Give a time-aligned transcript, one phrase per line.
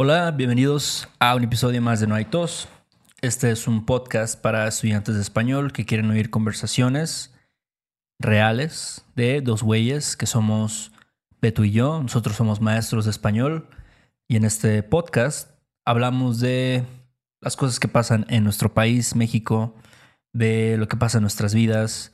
[0.00, 2.68] Hola, bienvenidos a un episodio más de No hay tos.
[3.20, 7.34] Este es un podcast para estudiantes de español que quieren oír conversaciones
[8.20, 10.92] reales de dos güeyes que somos
[11.42, 12.00] Beto y yo.
[12.00, 13.70] Nosotros somos maestros de español
[14.28, 15.50] y en este podcast
[15.84, 16.86] hablamos de
[17.40, 19.74] las cosas que pasan en nuestro país, México,
[20.32, 22.12] de lo que pasa en nuestras vidas.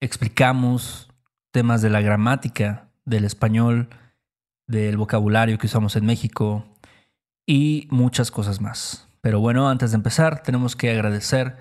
[0.00, 1.10] Explicamos
[1.50, 3.88] temas de la gramática del español,
[4.68, 6.75] del vocabulario que usamos en México
[7.46, 9.08] y muchas cosas más.
[9.20, 11.56] Pero bueno, antes de empezar, tenemos que agradecer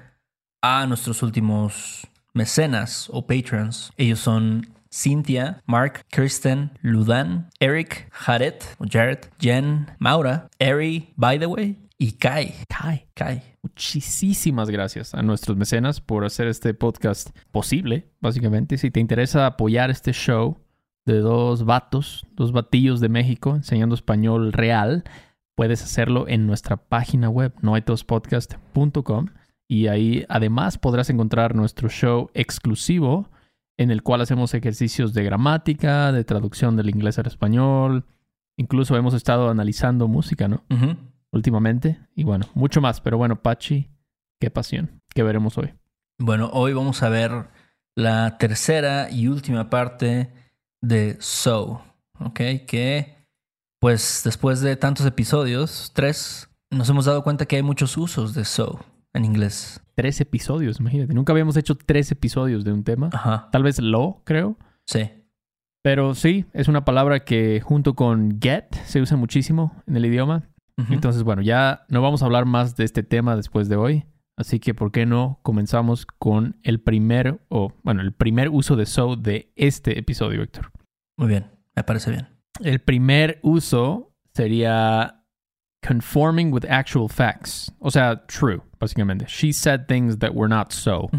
[0.61, 3.91] a nuestros últimos mecenas o patrons.
[3.97, 8.55] Ellos son Cynthia, Mark, Kirsten, Ludan, Eric, Jared,
[8.89, 12.53] Jared, Jen, Maura, Eri, by the way, y Kai.
[12.67, 13.07] Kai.
[13.13, 13.41] Kai.
[13.61, 18.77] Muchísimas gracias a nuestros mecenas por hacer este podcast posible, básicamente.
[18.77, 20.57] Si te interesa apoyar este show
[21.05, 25.03] de dos vatos, dos batillos de México enseñando español real,
[25.55, 29.27] puedes hacerlo en nuestra página web, noaitospodcast.com.
[29.67, 33.29] Y ahí además podrás encontrar nuestro show exclusivo
[33.77, 38.05] en el cual hacemos ejercicios de gramática, de traducción del inglés al español.
[38.57, 40.63] Incluso hemos estado analizando música, ¿no?
[41.31, 41.99] Últimamente.
[42.15, 43.01] Y bueno, mucho más.
[43.01, 43.89] Pero bueno, Pachi,
[44.39, 45.01] qué pasión.
[45.13, 45.73] ¿Qué veremos hoy?
[46.19, 47.49] Bueno, hoy vamos a ver
[47.95, 50.31] la tercera y última parte
[50.81, 51.81] de So,
[52.19, 52.39] ¿ok?
[52.67, 53.14] Que
[53.85, 58.43] pues después de tantos episodios, tres, nos hemos dado cuenta que hay muchos usos de
[58.43, 58.83] So
[59.13, 59.79] en inglés.
[59.93, 61.13] Tres episodios, imagínate.
[61.13, 63.11] Nunca habíamos hecho tres episodios de un tema.
[63.13, 64.57] Ajá, Tal vez lo, creo.
[64.87, 65.11] sí.
[65.83, 70.49] Pero sí, es una palabra que junto con get se usa muchísimo en el idioma.
[70.89, 74.05] Entonces, bueno, ya no vamos a hablar más de este tema después de hoy.
[74.35, 78.87] Así que, ¿por qué no comenzamos con el primer, o bueno, el primer uso de
[78.87, 80.71] so de este episodio, Héctor?
[81.19, 82.34] Muy bien, me parece bien.
[82.61, 85.21] El primer uso sería
[85.85, 87.71] conforming with actual facts.
[87.79, 89.25] O sea, true, básicamente.
[89.27, 91.09] She said things that were not so.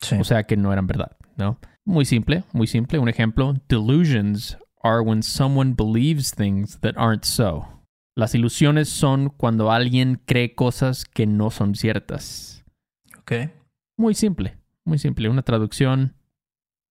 [0.00, 0.16] Sí.
[0.18, 1.58] O sea, que no eran verdad, ¿no?
[1.84, 2.98] Muy simple, muy simple.
[2.98, 7.66] Un ejemplo, delusions are when someone believes things that aren't so.
[8.14, 12.64] Las ilusiones son cuando alguien cree cosas que no son ciertas.
[13.18, 13.32] ok.
[13.96, 15.28] Muy simple, muy simple.
[15.28, 16.14] Una traducción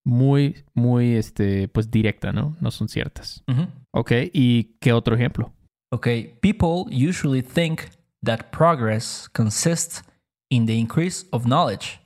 [0.04, 2.56] muy, muy, este, pues directa, ¿no?
[2.60, 3.42] No son ciertas.
[3.48, 3.68] Ujú.
[3.92, 5.52] Ok, ¿y qué otro ejemplo?
[5.92, 6.08] Ok,
[6.40, 7.82] people usually think
[8.24, 10.02] that progress consists
[10.50, 12.00] in the increase of knowledge,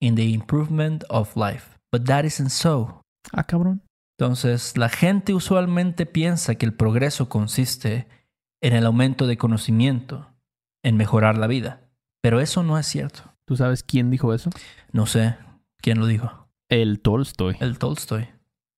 [0.00, 1.78] in the improvement of life.
[1.92, 3.02] But that isn't so.
[3.32, 3.82] Ah, cabrón.
[4.18, 8.06] Entonces, la gente usualmente piensa que el progreso consiste
[8.62, 10.34] en el aumento de conocimiento,
[10.84, 11.88] en mejorar la vida.
[12.22, 13.22] Pero eso no es cierto.
[13.46, 14.50] ¿Tú sabes quién dijo eso?
[14.92, 15.36] No sé
[15.78, 16.39] quién lo dijo.
[16.70, 17.56] El Tolstoy.
[17.60, 18.28] El Tolstoy.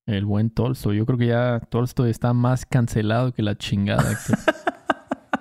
[0.05, 0.97] El buen Tolstoy.
[0.97, 4.03] Yo creo que ya Tolstoy está más cancelado que la chingada.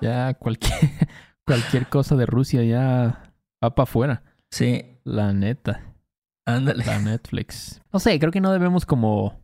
[0.01, 0.73] Ya cualquier,
[1.47, 3.33] cualquier cosa de Rusia ya
[3.63, 4.25] va para afuera.
[4.51, 5.81] Sí, La neta.
[6.45, 6.85] ándale.
[6.85, 7.81] La Netflix.
[7.93, 9.41] No sé, creo que no debemos como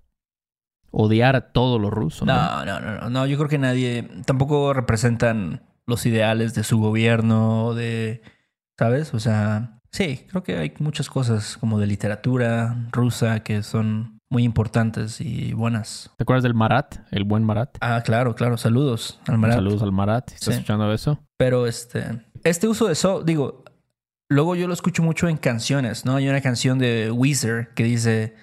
[0.90, 2.26] odiar a todos los rusos.
[2.26, 2.34] ¿no?
[2.34, 3.26] No, no, no, no, no.
[3.26, 4.02] Yo creo que nadie.
[4.26, 8.22] Tampoco representan los ideales de su gobierno, de.
[8.76, 9.14] ¿Sabes?
[9.14, 14.44] O sea, sí, creo que hay muchas cosas como de literatura rusa que son muy
[14.44, 16.10] importantes y buenas.
[16.16, 16.96] ¿Te acuerdas del Marat?
[17.10, 17.76] El buen Marat.
[17.80, 18.56] Ah, claro, claro.
[18.58, 19.56] Saludos al Marat.
[19.56, 20.28] Saludos al Marat.
[20.32, 20.50] ¿Estás Sí.
[20.52, 21.18] escuchando eso?
[21.36, 23.64] Pero este, este uso de so, digo,
[24.28, 26.14] luego yo lo escucho mucho en canciones, ¿no?
[26.16, 28.36] Hay una canción de Weezer que dice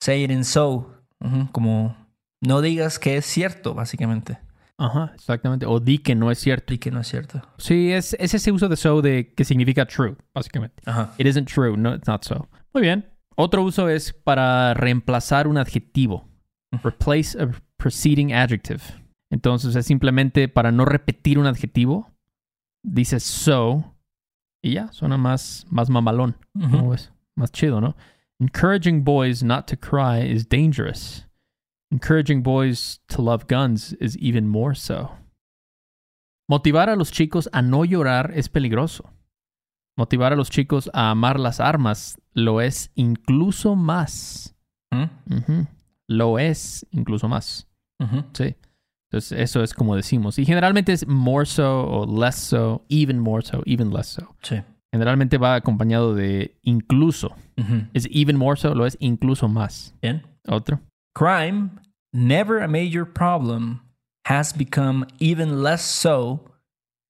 [0.00, 1.04] Say it in so,
[1.52, 1.96] como
[2.40, 4.38] no digas que es cierto, básicamente,
[4.82, 5.64] Ajá, exactamente.
[5.66, 6.74] O di que no es cierto.
[6.74, 7.40] y que no es cierto.
[7.58, 10.82] Sí, es, es ese uso de so de que significa true, básicamente.
[10.86, 11.14] Ajá.
[11.18, 11.76] It isn't true.
[11.76, 12.48] No, it's not so.
[12.74, 13.08] Muy bien.
[13.36, 16.28] Otro uso es para reemplazar un adjetivo.
[16.82, 18.80] Replace a preceding adjective.
[19.30, 22.10] Entonces es simplemente para no repetir un adjetivo.
[22.84, 23.94] Dices so
[24.62, 26.36] y ya, suena más, más mamalón.
[26.54, 26.70] Ujú.
[26.70, 27.12] ¿Cómo ves?
[27.36, 27.96] Más chido, ¿no?
[28.40, 31.26] Encouraging boys not to cry is dangerous.
[31.92, 35.10] Encouraging boys to love guns is even more so.
[36.48, 39.10] Motivar a los chicos a no llorar es peligroso.
[39.98, 44.56] Motivar a los chicos a amar las armas lo es incluso más.
[44.90, 45.66] ¿Mm?
[46.08, 47.68] Lo es incluso más.
[48.32, 48.56] Sí.
[49.10, 50.38] Entonces, eso es como decimos.
[50.38, 54.34] Y generalmente es more so o less so, even more so, even less so.
[54.40, 54.62] Sí.
[54.92, 57.34] Generalmente va acompañado de incluso.
[57.92, 59.94] Es even more so, lo es incluso más.
[60.00, 60.22] Bien.
[60.48, 60.80] Otro.
[61.14, 61.70] Crime,
[62.12, 63.80] never a major problem,
[64.26, 66.44] has become even less so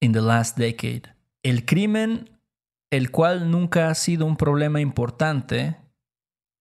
[0.00, 1.02] in the last decade.
[1.44, 2.28] El crimen,
[2.90, 5.76] el cual nunca ha sido un problema importante,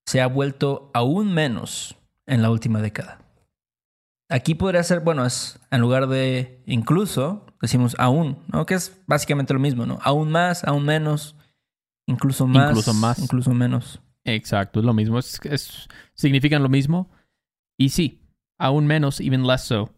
[0.05, 1.95] se ha vuelto aún menos
[2.27, 3.19] en la última década.
[4.29, 8.65] Aquí podría ser, bueno, es en lugar de incluso, decimos aún, ¿no?
[8.65, 9.99] Que es básicamente lo mismo, ¿no?
[10.03, 11.35] Aún más, aún menos,
[12.07, 12.69] incluso más.
[12.69, 13.19] Incluso más.
[13.19, 14.01] Incluso menos.
[14.23, 15.19] Exacto, es lo mismo.
[15.19, 17.09] Es, es- significan lo mismo.
[17.77, 18.21] Y sí,
[18.57, 19.89] aún menos, even less so.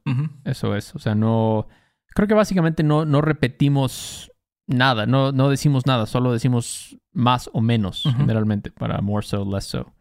[0.46, 0.96] Eso es.
[0.96, 1.68] O sea, no.
[2.16, 4.32] Creo que básicamente no, no repetimos
[4.68, 9.66] nada, no, no decimos nada, solo decimos más o menos, generalmente, para more so, less
[9.66, 9.92] so.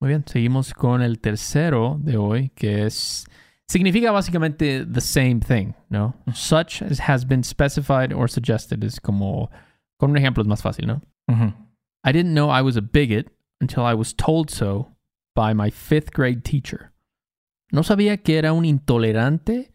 [0.00, 3.26] Muy bien, seguimos con el tercero de hoy, que es.
[3.68, 6.14] Significa básicamente the same thing, ¿no?
[6.34, 8.82] Such as has been specified or suggested.
[8.84, 9.50] Es como.
[9.98, 11.02] Con un ejemplo es más fácil, ¿no?
[12.04, 14.88] I didn't know I was a bigot until I was told so
[15.36, 16.91] by my fifth grade teacher.
[17.72, 19.72] No sabía que era un intolerante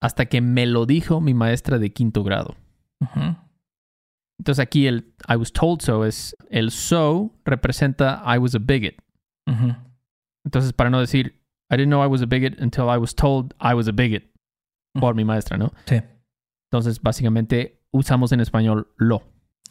[0.00, 2.54] hasta que me lo dijo mi maestra de quinto grado.
[4.38, 8.94] Entonces aquí el I was told so es el so representa I was a bigot.
[10.44, 11.40] Entonces para no decir
[11.70, 14.24] I didn't know I was a bigot until I was told I was a bigot
[14.98, 15.72] por mi maestra, ¿no?
[15.86, 16.00] Sí,
[16.70, 19.22] Entonces básicamente usamos en español lo.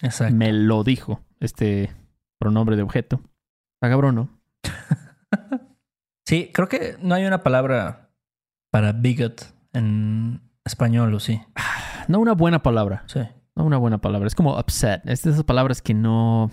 [0.02, 0.36] exacto.
[0.36, 1.94] Me lo dijo este
[2.40, 3.22] pronombre de objeto.
[3.76, 4.30] Está cabrón, ¿no?
[6.30, 8.12] Sí, creo que no hay una palabra
[8.70, 11.42] para bigot en español, ¿o sí?
[12.08, 13.04] No una buena palabra.
[13.08, 13.22] Sí.
[13.56, 14.28] No una buena palabra.
[14.28, 15.02] Es como upset.
[15.10, 16.52] Es de esas palabras que no.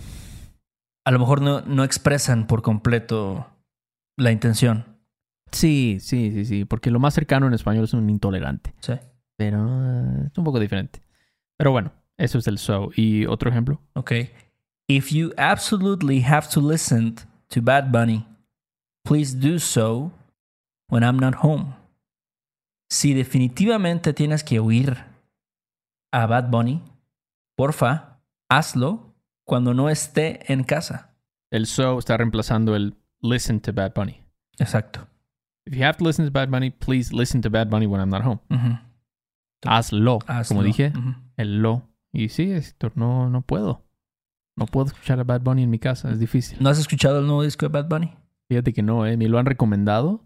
[1.05, 3.45] A lo mejor no, no expresan por completo
[4.17, 4.97] la intención.
[5.51, 6.65] Sí, sí, sí, sí.
[6.65, 8.73] Porque lo más cercano en español es un intolerante.
[8.79, 8.93] Sí.
[9.35, 11.03] Pero eh, es un poco diferente.
[11.55, 12.89] Pero bueno, eso es el so.
[12.95, 13.79] ¿Y otro ejemplo?
[13.93, 14.11] Ok.
[14.87, 17.13] If you absolutely have to listen
[17.49, 18.25] to Bad Bunny,
[19.07, 20.11] please do so
[20.89, 21.75] when I'm not home.
[22.89, 24.97] Si definitivamente tienes que oír
[26.11, 26.83] a Bad Bunny,
[27.55, 28.19] porfa,
[28.49, 29.15] hazlo
[29.45, 31.15] cuando no esté en casa.
[31.51, 34.21] El so está reemplazando el listen to Bad Bunny.
[34.59, 35.07] Exacto.
[35.65, 38.09] If you have to listen to Bad Bunny, please listen to Bad Bunny when I'm
[38.09, 38.39] not home.
[39.65, 40.19] Hazlo.
[40.27, 40.47] Hazlo.
[40.47, 40.91] Como dije,
[41.37, 41.83] el lo.
[42.13, 43.85] Y sí, Héctor, no, no puedo.
[44.57, 46.09] No puedo escuchar a Bad Bunny en mi casa.
[46.09, 46.57] Es difícil.
[46.61, 48.13] ¿No has escuchado el nuevo disco de Bad Bunny?
[48.49, 49.17] Fíjate que no, ¿eh?
[49.17, 50.23] Me lo han recomendado.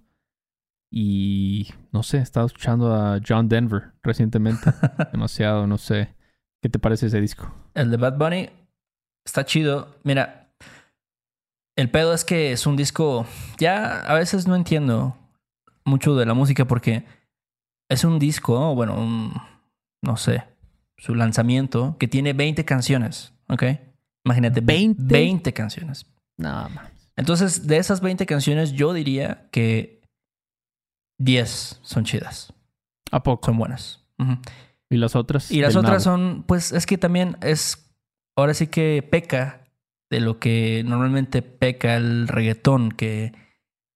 [0.94, 4.72] Y no sé, he estado escuchando a John Denver recientemente.
[5.12, 6.14] Demasiado, no sé.
[6.62, 7.54] ¿Qué te parece ese disco?
[7.74, 8.50] El de Bad Bunny
[9.26, 9.96] está chido.
[10.04, 10.54] Mira,
[11.76, 13.26] el pedo es que es un disco.
[13.58, 15.18] Ya a veces no entiendo
[15.86, 17.06] mucho de la música porque
[17.90, 19.34] es un disco, bueno, un,
[20.04, 20.44] no sé,
[20.98, 23.64] su lanzamiento que tiene 20 canciones, ¿ok?
[24.24, 24.96] Imagínate, ¿20?
[24.98, 26.06] 20 canciones.
[26.38, 27.00] Nada más.
[27.22, 30.02] Entonces, de esas 20 canciones, yo diría que
[31.20, 32.52] 10 son chidas,
[33.12, 33.46] ¿A poco?
[33.46, 34.04] son buenas.
[34.90, 35.52] ¿Y las otras?
[35.52, 36.18] Y las otras nabo.
[36.18, 37.94] son, pues es que también es,
[38.36, 39.66] ahora sí que peca
[40.10, 43.34] de lo que normalmente peca el reggaetón, que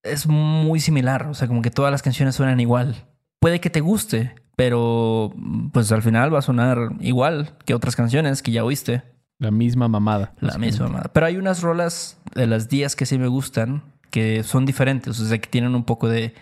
[0.04, 3.08] es muy similar, o sea, como que todas las canciones suenan igual.
[3.40, 5.34] Puede que te guste, pero
[5.74, 9.02] pues al final va a sonar igual que otras canciones que ya oíste,
[9.40, 10.34] La misma mamada.
[10.40, 10.88] la misma.
[10.88, 11.10] madre.
[11.14, 15.26] Pero hay unas rolas de las 10 que sí me gustan, que son diferentes, o
[15.26, 16.34] sea, que tienen un poco de,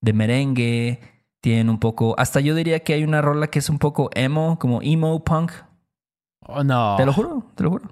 [0.00, 1.00] de merengue,
[1.40, 4.58] tienen un poco, hasta yo diría que hay una rola que es un poco emo,
[4.58, 5.52] como emo punk,
[6.46, 6.96] Oh, no.
[6.96, 7.88] Te lo juro, te lo juro.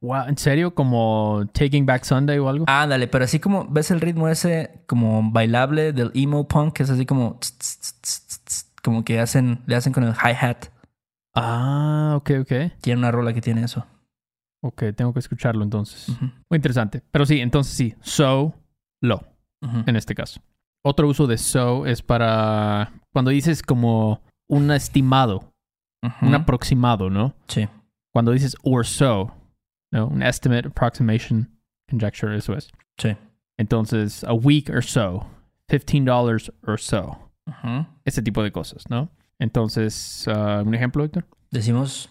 [0.00, 0.74] Wow, ¿En serio?
[0.74, 2.64] ¿Como Taking Back Sunday o algo?
[2.68, 6.90] Ándale, pero así como ves el ritmo ese como bailable del emo punk, que es
[6.90, 10.66] así como tss, tss, tss, tss, tss, como que hacen, le hacen con el hi-hat.
[11.36, 12.52] Ah, ok, ok.
[12.80, 13.86] Tiene una rola que tiene eso.
[14.62, 16.08] Ok, tengo que escucharlo entonces.
[16.20, 17.02] Muy interesante.
[17.10, 17.94] Pero sí, entonces sí.
[18.00, 18.54] So,
[19.02, 19.16] lo,
[19.62, 19.84] ujú.
[19.86, 20.40] en este caso.
[20.82, 25.52] Otro uso de so es para cuando dices como un estimado,
[26.22, 27.34] un aproximado, ¿no?
[27.48, 27.68] Sí.
[28.12, 29.34] Cuando dices or so,
[29.92, 30.06] ¿no?
[30.06, 31.50] Un estimate, approximation,
[31.90, 32.70] conjecture, eso es.
[32.98, 33.16] Sí.
[33.58, 35.26] Entonces, a week or so,
[35.68, 37.18] $15 or so.
[38.04, 39.10] Ese tipo de cosas, ¿no?
[39.38, 41.26] Entonces, ah, un ejemplo, Héctor.
[41.50, 42.08] Decimos,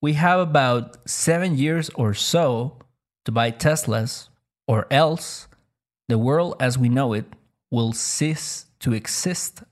[0.00, 2.78] we have about seven years or so
[3.24, 4.30] to buy Teslas,
[4.66, 5.48] or else
[6.08, 7.26] the world as we know it
[7.70, 9.62] will cease to exist.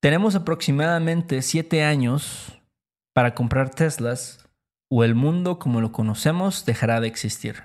[0.00, 2.52] Tenemos aproximadamente siete años
[3.14, 4.38] para comprar Teslas,
[4.88, 7.64] o el mundo como lo conocemos dejará de existir.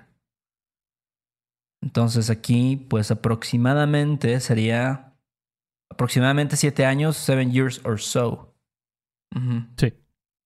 [1.81, 5.13] Entonces aquí, pues aproximadamente sería
[5.89, 8.50] aproximadamente siete años, seven years or so.
[9.77, 9.93] Sí.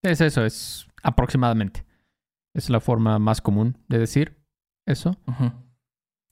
[0.02, 1.84] Es eso, es aproximadamente.
[2.54, 4.36] Es la forma más común de decir
[4.86, 5.16] eso.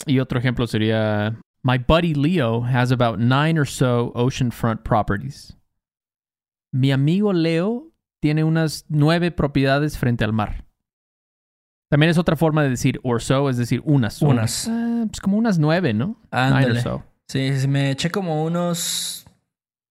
[0.07, 5.57] Y otro ejemplo sería, My buddy Leo has about nine or so oceanfront properties.
[6.73, 10.67] Mi amigo Leo tiene unas nueve propiedades frente al mar.
[11.91, 14.21] También es otra forma de decir or so, es decir, unas.
[14.23, 14.69] Unas.
[14.69, 16.21] Ah, pues como unas nueve, ¿no?
[16.33, 17.05] Nine or so.
[17.29, 19.27] Sí, sí, me eché como unos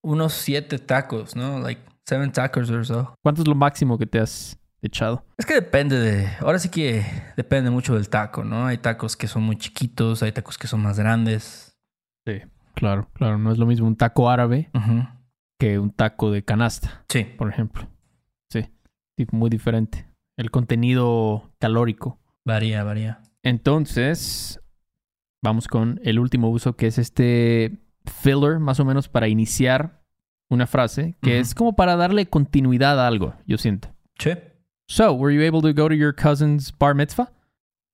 [0.04, 1.60] unos siete tacos, ¿no?
[1.60, 3.16] Like seven tacos or so.
[3.24, 5.26] ¿Cuánto es lo máximo que te has echado?
[5.38, 6.28] Es que depende de.
[6.40, 7.06] Ahora sí que
[7.38, 8.66] depende mucho del taco, ¿no?
[8.66, 11.78] Hay tacos que son muy chiquitos, hay tacos que son más grandes.
[12.26, 12.42] Sí.
[12.76, 13.38] Claro, claro.
[13.38, 14.70] No es lo mismo un taco árabe
[15.60, 17.24] que un taco de canasta, Sí.
[17.24, 17.88] por ejemplo.
[18.52, 18.70] Sí.
[19.18, 20.08] Sí, Muy diferente.
[20.38, 22.20] El contenido calórico.
[22.44, 23.22] Varía, varía.
[23.44, 24.60] Entonces,
[25.44, 30.03] vamos con el último uso, que es este filler, más o menos para iniciar
[30.50, 33.94] una frase, que es como para darle continuidad a algo, yo siento.
[34.20, 34.32] Sí.
[34.88, 37.32] So, were you able to go to your cousin's bar mitzvah?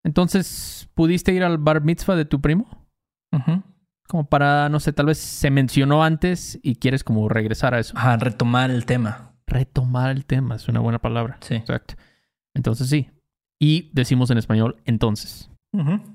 [0.03, 2.87] Entonces, ¿pudiste ir al bar mitzvah de tu primo?
[4.07, 7.95] Como para, no sé, tal vez se mencionó antes y quieres como regresar a eso.
[7.95, 9.35] Ajá, retomar el tema.
[9.45, 11.37] Retomar el tema, es una buena palabra.
[11.41, 11.55] Sí.
[11.55, 11.93] Exacto.
[12.55, 13.09] Entonces sí.
[13.59, 15.51] Y decimos en español, entonces.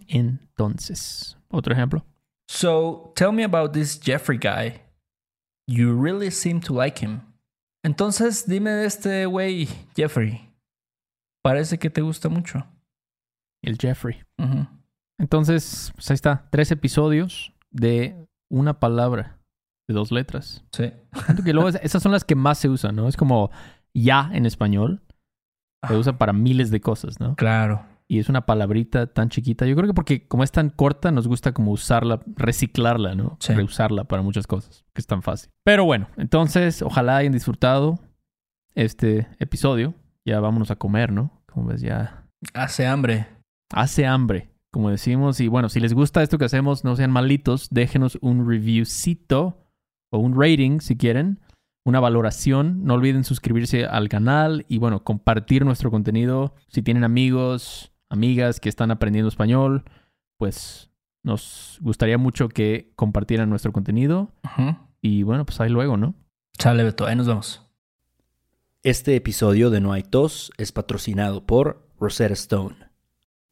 [0.08, 1.38] Entonces.
[1.48, 2.04] Otro ejemplo.
[2.48, 4.80] So, tell me about this Jeffrey guy.
[5.68, 7.20] You really seem to like him.
[7.84, 10.50] Entonces, dime de este güey, Jeffrey.
[11.42, 12.66] Parece que te gusta mucho.
[13.62, 14.22] El Jeffrey.
[15.18, 16.48] Entonces, pues ahí está.
[16.50, 19.38] Tres episodios de una palabra
[19.88, 20.64] de dos letras.
[20.72, 20.92] Sí.
[21.44, 23.08] Que luego es- esas son las que más se usan, ¿no?
[23.08, 23.50] Es como
[23.94, 25.02] ya en español.
[25.86, 25.98] Se Ah.
[25.98, 27.36] usa para miles de cosas, ¿no?
[27.36, 27.84] Claro.
[28.14, 29.66] Y es una palabrita tan chiquita.
[29.66, 33.36] Yo creo que porque como es tan corta, nos gusta como usarla, reciclarla, ¿no?
[33.40, 33.54] Sí.
[33.54, 35.50] Reusarla para muchas cosas, que es tan fácil.
[35.64, 37.98] Pero bueno, entonces ojalá hayan disfrutado
[38.76, 39.94] este episodio.
[40.24, 41.42] Ya vámonos a comer, ¿no?
[41.46, 43.26] Como ves, ya Hace hambre.
[43.72, 45.40] hace hambre, como decimos.
[45.40, 49.66] Y bueno, si les gusta esto que hacemos, no sean malitos, déjenos un reviewcito
[50.12, 51.40] o un rating si quieren,
[51.84, 52.84] una valoración.
[52.84, 56.54] No olviden suscribirse al canal y bueno, compartir nuestro contenido.
[56.68, 59.84] Si tienen amigos, amigas que están aprendiendo español,
[60.38, 60.90] pues
[61.22, 64.32] nos gustaría mucho que compartieran nuestro contenido.
[65.02, 66.14] Y bueno, pues ahí luego, ¿no?
[66.58, 67.06] Sale, Beto.
[67.06, 67.62] Ahí nos vemos.
[68.82, 72.76] Este episodio de No hay tos es patrocinado por Rosetta Stone.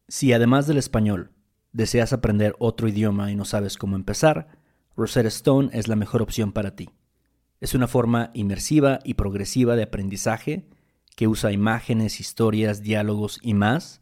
[0.09, 1.33] Si además del español
[1.73, 4.49] deseas aprender otro idioma y no sabes cómo empezar,
[4.95, 6.91] Rosetta Stone es la mejor opción para ti.
[7.61, 10.69] Es una forma inmersiva y progresiva de aprendizaje
[11.17, 14.02] que usa imágenes, historias, diálogos y más